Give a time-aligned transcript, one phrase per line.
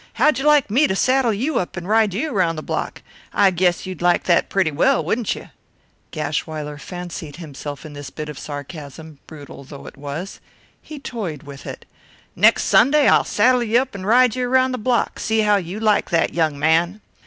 [0.13, 3.03] How'd you like me to saddle you up and ride you round the block?
[3.33, 5.51] I guess you'd like that pretty well, wouldn't you?"
[6.09, 10.39] Gashwiler fancied himself in this bit of sarcasm, brutal though it was.
[10.81, 11.85] He toyed with it.
[12.35, 15.79] "Next Sunday I'll saddle you up and ride you round the block see how you
[15.79, 17.01] like that, young man."